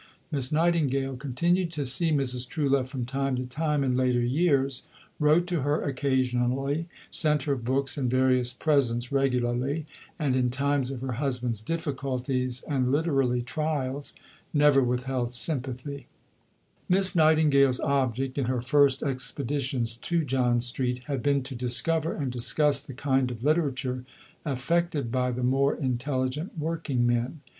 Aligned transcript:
Miss 0.31 0.51
Nightingale 0.51 1.15
continued 1.15 1.71
to 1.73 1.85
see 1.85 2.09
Mrs. 2.09 2.47
Truelove 2.47 2.87
from 2.87 3.05
time 3.05 3.35
to 3.35 3.45
time 3.45 3.83
in 3.83 3.95
later 3.95 4.19
years; 4.19 4.81
wrote 5.19 5.45
to 5.45 5.61
her 5.61 5.83
occasionally; 5.83 6.87
sent 7.11 7.43
her 7.43 7.55
books 7.55 7.97
and 7.99 8.09
various 8.09 8.51
presents 8.51 9.11
regularly; 9.11 9.85
and 10.17 10.35
in 10.35 10.49
times 10.49 10.89
of 10.89 11.01
her 11.01 11.11
husband's 11.11 11.61
difficulties 11.61 12.63
and 12.67 12.91
(literally) 12.91 13.43
trials, 13.43 14.15
never 14.55 14.81
withheld 14.83 15.35
sympathy. 15.35 15.99
Letter 15.99 15.99
to 15.99 15.99
Sir 15.99 15.99
John 15.99 16.01
McNeill, 16.01 16.89
May 16.89 17.01
17, 17.03 17.13
1860. 17.13 17.13
Miss 17.13 17.15
Nightingale's 17.15 17.79
object, 17.81 18.37
in 18.39 18.45
her 18.45 18.61
first 18.63 19.03
expeditions 19.03 19.95
to 19.97 20.25
John 20.25 20.61
Street, 20.61 21.01
had 21.05 21.21
been 21.21 21.43
to 21.43 21.53
discover 21.53 22.15
and 22.15 22.31
discuss 22.31 22.81
the 22.81 22.95
kind 22.95 23.29
of 23.29 23.43
literature 23.43 24.03
affected 24.45 25.11
by 25.11 25.29
the 25.29 25.43
more 25.43 25.75
intelligent 25.75 26.57
working 26.57 27.05
men. 27.05 27.41